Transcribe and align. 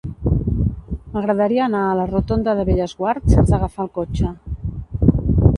M'agradaria 1.17 1.61
anar 1.67 1.83
a 1.89 1.93
la 2.01 2.07
rotonda 2.13 2.57
de 2.61 2.65
Bellesguard 2.71 3.31
sense 3.35 3.57
agafar 3.59 3.89
el 3.89 3.93
cotxe. 4.01 4.35